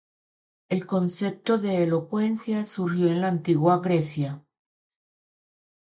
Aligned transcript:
El 0.69 0.87
concepto 0.87 1.59
de 1.59 1.83
elocuencia 1.83 2.63
surgió 2.63 3.07
en 3.07 3.21
la 3.21 3.27
antigua 3.27 3.77
Grecia. 3.81 4.43